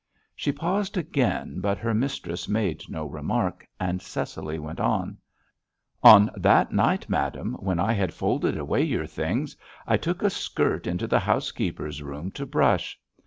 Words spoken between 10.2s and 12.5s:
a skirt into the housekeeper's room to